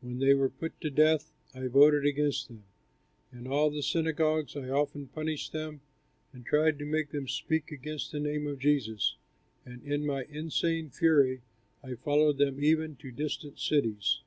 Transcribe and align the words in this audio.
When 0.00 0.18
they 0.18 0.32
were 0.32 0.48
put 0.48 0.80
to 0.80 0.88
death, 0.88 1.30
I 1.54 1.66
voted 1.66 2.06
against 2.06 2.48
them. 2.48 2.64
In 3.30 3.46
all 3.46 3.68
the 3.68 3.82
synagogues 3.82 4.56
I 4.56 4.70
often 4.70 5.08
punished 5.08 5.52
them 5.52 5.82
and 6.32 6.46
tried 6.46 6.78
to 6.78 6.86
make 6.86 7.10
them 7.10 7.28
speak 7.28 7.70
against 7.70 8.10
the 8.10 8.18
name 8.18 8.46
of 8.46 8.60
Jesus, 8.60 9.16
and 9.66 9.82
in 9.82 10.06
my 10.06 10.22
insane 10.30 10.88
fury 10.88 11.42
I 11.84 11.96
followed 11.96 12.38
them 12.38 12.64
even 12.64 12.96
to 12.96 13.10
distant 13.12 13.60
cities. 13.60 14.22